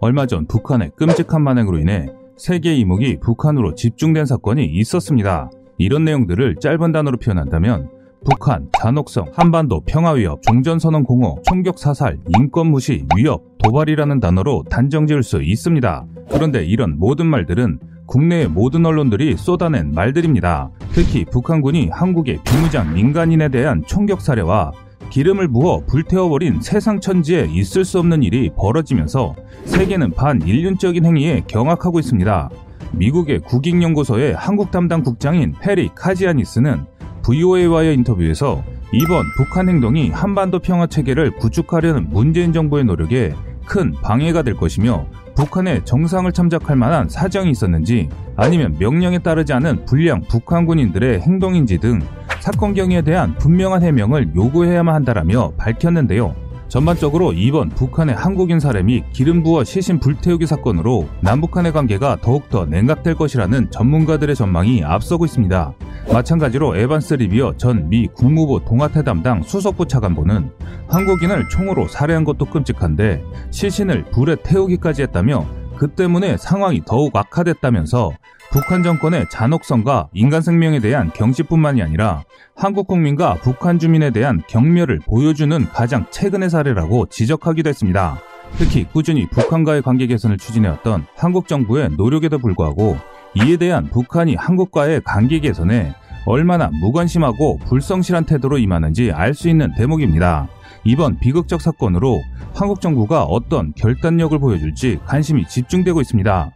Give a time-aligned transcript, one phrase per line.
[0.00, 5.50] 얼마 전 북한의 끔찍한 만행으로 인해 세계 이목이 북한으로 집중된 사건이 있었습니다.
[5.76, 7.90] 이런 내용들을 짧은 단어로 표현한다면
[8.24, 15.22] 북한, 잔혹성, 한반도 평화위협, 종전선언 공호, 총격 사살, 인권 무시, 위협, 도발이라는 단어로 단정 지을
[15.22, 16.06] 수 있습니다.
[16.30, 20.70] 그런데 이런 모든 말들은 국내의 모든 언론들이 쏟아낸 말들입니다.
[20.92, 24.72] 특히 북한군이 한국의 비무장 민간인에 대한 총격 사례와
[25.10, 29.34] 기름을 부어 불태워버린 세상 천지에 있을 수 없는 일이 벌어지면서
[29.64, 32.50] 세계는 반인륜적인 행위에 경악하고 있습니다.
[32.92, 36.84] 미국의 국익연구소의 한국 담당 국장인 페리 카지아니스는
[37.22, 43.34] VOA와의 인터뷰에서 이번 북한 행동이 한반도 평화 체계를 구축하려는 문재인 정부의 노력에
[43.66, 50.22] 큰 방해가 될 것이며 북한의 정상을 참작할 만한 사정이 있었는지 아니면 명령에 따르지 않은 불량
[50.22, 52.00] 북한 군인들의 행동인지 등
[52.40, 56.34] 사건 경위에 대한 분명한 해명을 요구해야만 한다라며 밝혔는데요.
[56.68, 63.70] 전반적으로 이번 북한의 한국인 및 기름 부어 시신 불태우기 사건으로 남북한의 관계가 더욱더 냉각될 것이라는
[63.70, 65.72] 전문가들의 전망이 앞서고 있습니다.
[66.12, 70.50] 마찬가지로 에반스 리비어 전 미 국무부 동아태 담당 수석부 차관보는
[70.88, 75.46] 한국인을 총으로 살해한 것도 끔찍한데 시신을 불에 태우기까지 했다며
[75.78, 78.10] 그 때문에 상황이 더욱 악화됐다면서
[78.50, 82.24] 북한 정권의 잔혹성과 인간 생명에 대한 경시뿐만이 아니라
[82.56, 88.18] 한국 국민과 북한 주민에 대한 경멸을 보여주는 가장 최근의 사례라고 지적하기도 했습니다.
[88.56, 92.96] 특히 꾸준히 북한과의 관계 개선을 추진해왔던 한국 정부의 노력에도 불구하고
[93.34, 100.48] 이에 대한 북한이 한국과의 관계 개선에 얼마나 무관심하고 불성실한 태도로 임하는지 알 수 있는 대목입니다.
[100.84, 102.18] 이번 비극적 사건으로
[102.54, 106.50] 한국 정부가 어떤 결단력을 보여줄지 관심이 집중되고 있습니다.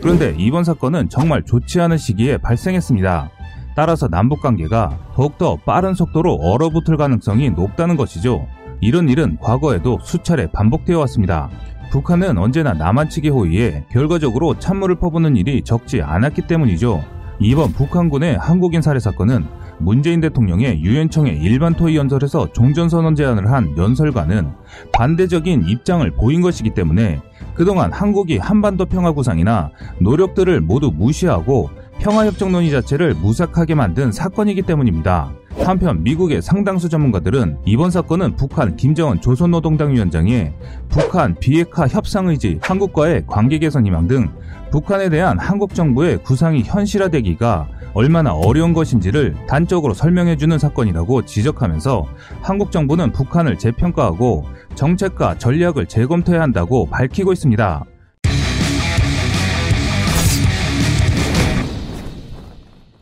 [0.00, 3.30] 그런데 이번 사건은 정말 좋지 않은 시기에 발생했습니다.
[3.74, 8.46] 따라서 남북 관계가 더욱더 빠른 속도로 얼어붙을 가능성이 높다는 것이죠.
[8.80, 11.48] 이런 일은 과거에도 수차례 반복되어 왔습니다.
[11.90, 17.02] 북한은 언제나 남한 측의 호의에 결과적으로 찬물을 퍼부는 일이 적지 않았기 때문이죠.
[17.40, 19.46] 이번 북한군의 한국인 살해 사건은
[19.78, 24.50] 문재인 대통령의 유엔청의 일반 토의 연설에서 종전선언 제안을 한 연설과는
[24.92, 27.20] 반대적인 입장을 보인 것이기 때문에
[27.58, 31.68] 그동안 한국이 한반도 평화 구상이나 노력들을 모두 무시하고
[32.00, 35.32] 평화협정 논의 자체를 무색하게 만든 사건이기 때문입니다.
[35.64, 40.54] 한편 미국의 상당수 전문가들은 이번 사건은 북한 김정은 조선노동당 위원장의
[40.88, 44.30] 북한 비핵화 협상 의지, 한국과의 관계 개선 희망 등
[44.70, 52.06] 북한에 대한 한국 정부의 구상이 현실화되기가 얼마나 어려운 것인지를 단적으로 설명해주는 사건이라고 지적하면서
[52.40, 54.44] 한국 정부는 북한을 재평가하고
[54.74, 57.84] 정책과 전략을 재검토해야 한다고 밝히고 있습니다.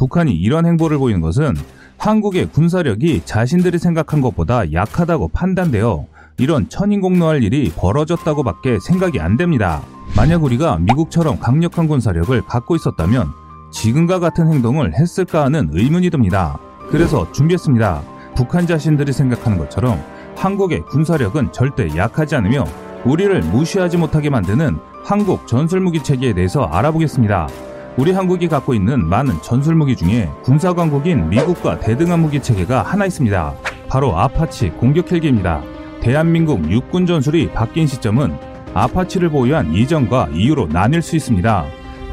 [0.00, 1.54] 북한이 이런 행보를 보이는 것은
[1.98, 6.06] 한국의 군사력이 자신들이 생각한 것보다 약하다고 판단되어
[6.38, 9.82] 이런 천인공노할 일이 벌어졌다고 밖에 생각이 안 됩니다.
[10.16, 13.28] 만약 우리가 미국처럼 강력한 군사력을 갖고 있었다면
[13.72, 16.58] 지금과 같은 행동을 했을까 하는 의문이 듭니다.
[16.90, 18.02] 그래서 준비했습니다.
[18.34, 20.02] 북한 자신들이 생각하는 것처럼
[20.34, 22.64] 한국의 군사력은 절대 약하지 않으며
[23.04, 27.48] 우리를 무시하지 못하게 만드는 한국 전술무기 체계에 대해서 알아보겠습니다.
[27.96, 33.04] 우리 한국이 갖고 있는 많은 전술 무기 중에 군사 강국인 미국과 대등한 무기 체계가 하나
[33.06, 33.54] 있습니다.
[33.88, 35.62] 바로 아파치 공격 헬기입니다.
[36.00, 38.32] 대한민국 육군 전술이 바뀐 시점은
[38.72, 41.64] 아파치를 보유한 이전과 이후로 나뉠 수 있습니다.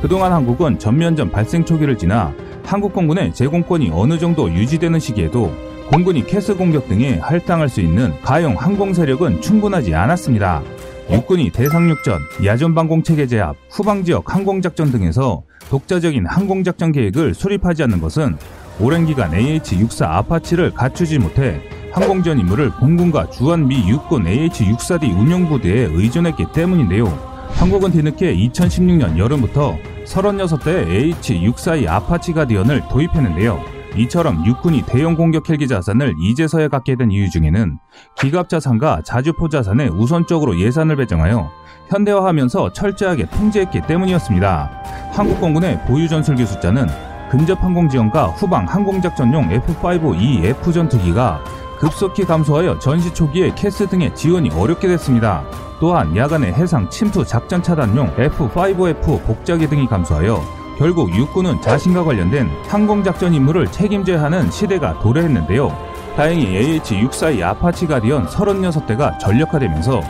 [0.02, 2.34] 그동안 한국은 전면전 발생 초기를 지나
[2.66, 5.54] 한국 공군의 제공권이 어느 정도 유지되는 시기에도
[5.90, 10.62] 공군이 CAS 공격 등에 할당할 수 있는 가용 항공 세력은 충분하지 않았습니다.
[11.10, 18.38] 육군이 대상륙전, 야전방공 체계 제압, 후방지역 항공작전 등에서 독자적인 항공작전 계획을 수립하지 않는 것은
[18.80, 21.62] 오랜 기간 AH-64 아파치를 갖추지 못해
[21.94, 27.06] 항공전 임무를 공군과 주한 미 육군 AH-64D 운용부대에 의존했기 때문인데요.
[27.54, 33.77] 한국은 뒤늦게 2016년 여름부터 36대 AH-64E 아파치 가디언을 도입했는데요.
[33.98, 37.80] 이처럼 육군이 대형 공격 헬기 자산을 이제서야 갖게 된 이유 중에는
[38.16, 41.50] 기갑 자산과 자주포 자산에 우선적으로 예산을 배정하여
[41.90, 44.72] 현대화하면서 철저하게 통제했기 때문이었습니다.
[45.14, 46.88] 한국공군의 보유 전술기 숫자는
[47.30, 51.44] 근접 항공 지원과 후방 항공작전용 F-5E-F 전투기가
[51.80, 55.44] 급속히 감소하여 전시 초기에 CAS 등의 지원이 어렵게 됐습니다.
[55.80, 63.34] 또한 야간의 해상 침투 작전 차단용 F-5F 복좌기 등이 감소하여 결국 육군은 자신과 관련된 항공작전
[63.34, 65.76] 임무를 책임져야 하는 시대가 도래했는데요.
[66.16, 66.46] 다행히
[66.80, 70.02] AH-64E 아파치 가디언 36대가 전력화되면서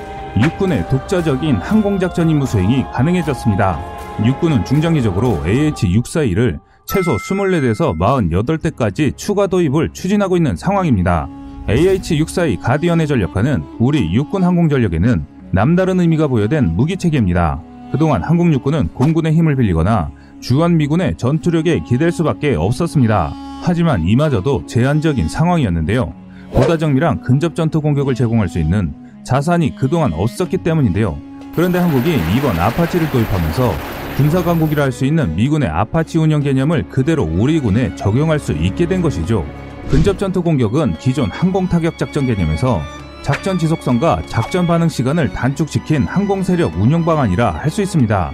[0.41, 3.79] 육군의 독자적인 항공작전 임무 수행이 가능해졌습니다.
[4.25, 11.29] 육군은 중장기적으로 AH-64E를 최소 24대에서 48대까지 추가 도입을 추진하고 있는 상황입니다.
[11.69, 17.61] AH-64E 가디언의 전력화는 우리 육군 항공전력에는 남다른 의미가 부여된 무기체계입니다.
[17.91, 23.33] 그동안 한국 육군은 공군의 힘을 빌리거나 주한미군의 전투력에 기댈 수밖에 없었습니다.
[23.63, 26.13] 하지만 이마저도 제한적인 상황이었는데요.
[26.53, 28.93] 보다 정밀한 근접 전투 공격을 제공할 수 있는
[29.23, 31.17] 자산이 그동안 없었기 때문인데요.
[31.55, 33.73] 그런데 한국이 이번 아파치를 도입하면서
[34.15, 38.87] 군사 강국이라 할 수 있는 미군의 아파치 운영 개념을 그대로 우리 군에 적용할 수 있게
[38.87, 39.45] 된 것이죠.
[39.89, 42.81] 근접 전투 공격은 기존 항공 타격 작전 개념에서
[43.21, 48.31] 작전 지속성과 작전 반응 시간을 단축시킨 항공 세력 운영 방안이라 할 수 있습니다.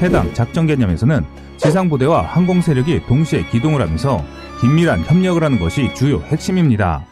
[0.00, 1.24] 해당 작전 개념에서는
[1.56, 4.22] 지상 부대와 항공 세력이 동시에 기동을 하면서
[4.60, 7.04] 긴밀한 협력을 하는 것이 주요 핵심입니다.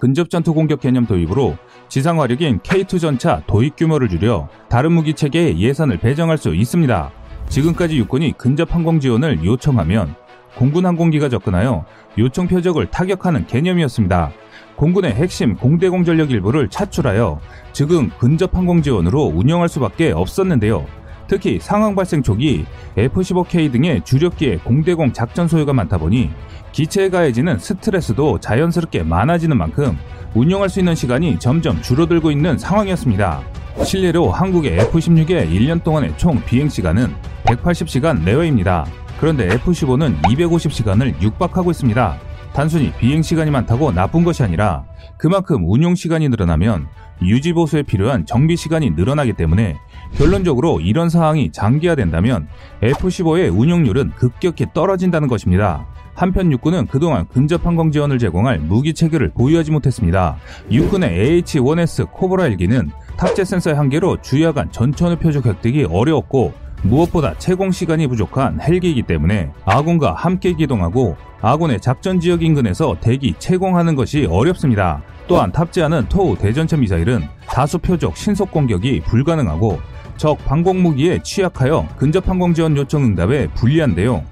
[0.00, 1.56] 근접 전투 공격 개념 도입으로
[1.88, 7.10] 지상 화력인 K2 전차 도입 규모를 줄여 다른 무기 체계에 예산을 배정할 수 있습니다.
[7.48, 10.14] 지금까지 육군이 근접 항공 지원을 요청하면
[10.56, 11.84] 공군 항공기가 접근하여
[12.18, 14.30] 요청 표적을 타격하는 개념이었습니다.
[14.78, 17.40] 공군의 핵심 공대공 전력 일부를 차출하여
[17.72, 20.86] 즉흥 근접 항공 지원으로 운영할 수밖에 없었는데요.
[21.26, 22.64] 특히 상황 발생 초기
[22.96, 26.30] F-15K 등의 주력기의 공대공 작전 소요가 많다 보니
[26.70, 29.98] 기체에 가해지는 스트레스도 자연스럽게 많아지는 만큼
[30.34, 33.42] 운영할 수 있는 시간이 점점 줄어들고 있는 상황이었습니다.
[33.84, 37.12] 실례로 한국의 F-16의 1년 동안의 총 비행 시간은
[37.46, 38.86] 180시간 내외입니다.
[39.18, 42.27] 그런데 F-15는 250시간을 육박하고 있습니다.
[42.52, 44.84] 단순히 비행 시간이 많다고 나쁜 것이 아니라
[45.16, 46.88] 그만큼 운용 시간이 늘어나면
[47.22, 49.76] 유지 보수에 필요한 정비 시간이 늘어나기 때문에
[50.16, 52.48] 결론적으로 이런 상황이 장기화된다면
[52.82, 55.86] F-15의 운용률은 급격히 떨어진다는 것입니다.
[56.14, 60.36] 한편 육군은 그동안 근접 항공 지원을 제공할 무기 체계를 보유하지 못했습니다.
[60.70, 66.52] 육군의 AH-1S 코브라 헬기는 탑재 센서 의 한계로 주야간 전천후 표적 획득이 어려웠고
[66.82, 73.94] 무엇보다 채공 시간이 부족한 헬기이기 때문에 아군과 함께 기동하고 아군의 작전 지역 인근에서 대기 채공하는
[73.94, 75.02] 것이 어렵습니다.
[75.26, 79.78] 또한 탑재하는 토우 대전차 미사일은 다수 표적 신속 공격이 불가능하고
[80.16, 84.24] 적 방공 무기에 취약하여 근접 항공 지원 요청 응답에 불리한데요.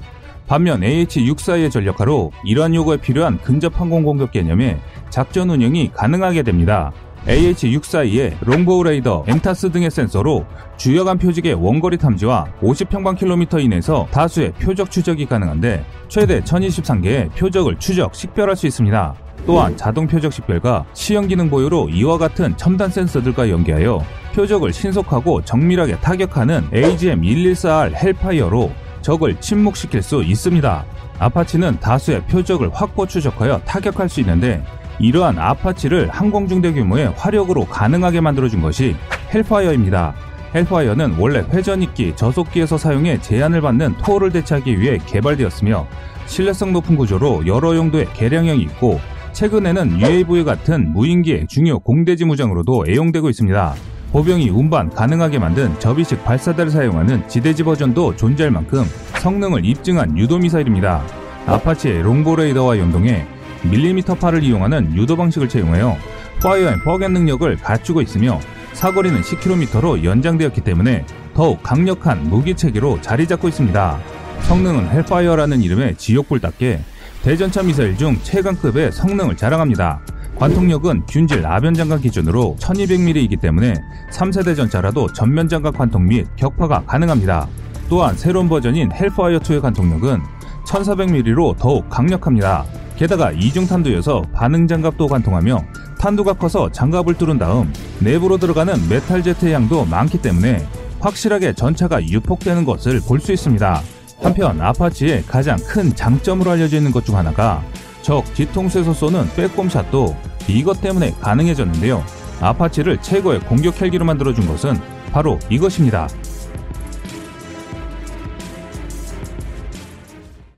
[0.49, 4.79] 반면 AH-64의 전력화로 이러한 요구에 필요한 근접 항공 공격 개념에
[5.11, 6.93] 작전 운영이 가능하게 됩니다.
[7.27, 10.45] AH-64E의 롱보우 레이더, MTADS 등의 센서로
[10.77, 18.57] 주야간 표적의 원거리 탐지와 50평방킬로미터 이내에서 다수의 표적 추적이 가능한데 최대 1023개의 표적을 추적, 식별할
[18.57, 19.15] 수 있습니다.
[19.47, 26.01] 또한 자동 표적 식별과 시현 기능 보유로 이와 같은 첨단 센서들과 연계하여 표적을 신속하고 정밀하게
[26.01, 28.73] 타격하는 AGM-114R 헬파이어로
[29.03, 30.85] 적을 침묵시킬 수 있습니다.
[31.19, 34.63] 아파치는 다수의 표적을 확보 추적하여 타격할 수 있는데
[34.99, 38.97] 이러한 아파치를 항공중대 규모의 화력으로 가능하게 만들어준 것이
[39.33, 40.15] 헬파이어입니다.
[40.55, 45.87] 헬파이어는 원래 회전익기, 저속기에서 사용해 제한을 받는 TOW를 대체하기 위해 개발되었으며
[46.27, 49.01] 신뢰성 높은 구조로 여러 용도의 개량형이 있고
[49.33, 53.75] 최근에는 UAV 같은 무인기의 중요 공대지 무장으로도 애용되고 있습니다.
[54.13, 58.85] 보병이 운반 가능하게 만든 접이식 발사대를 사용하는 지대지 버전도 존재할 만큼
[59.21, 61.03] 성능을 입증한 유도미사일입니다.
[61.47, 63.27] 아파치의 롱보우 레이더와 연동해
[63.71, 65.97] 밀리미터파를 이용하는 유도 방식을 채용하여
[66.43, 68.41] fire and forget 능력을 갖추고 있으며
[68.73, 73.99] 사거리는 10km로 연장되었기 때문에 더욱 강력한 무기 체계로 자리 잡고 있습니다.
[74.43, 76.81] 성능은 헬파이어라는 이름의 지옥불답게
[77.23, 80.01] 대전차 미사일 중 최강급의 성능을 자랑합니다.
[80.37, 83.75] 관통력은 균질 압연 장갑 기준으로 1200mm이기 때문에
[84.13, 87.49] 3세대 전차라도 전면 장갑 관통 및 격파가 가능합니다.
[87.89, 90.21] 또한 새로운 버전인 헬파이어2의 관통력은
[90.67, 92.65] 1400mm로 더욱 강력합니다.
[92.97, 95.65] 게다가 이중탄두여서 반응장갑도 관통하며
[95.99, 100.67] 탄두가 커서 장갑을 뚫은 다음 내부로 들어가는 metal jet의 양도 많기 때문에
[101.01, 103.83] 확실하게 전차가 유폭되는 것을 볼 수 있습니다.
[104.23, 107.63] 한편 아파치의 가장 큰 장점으로 알려져 있는 것 중 하나가
[108.03, 110.17] 적 뒤통수에서 쏘는 빼꼼샷도
[110.49, 112.03] 이것 때문에 가능해졌는데요.
[112.41, 114.79] 아파치를 최고의 공격 헬기로 만들어준 것은
[115.13, 116.09] 바로 이것입니다.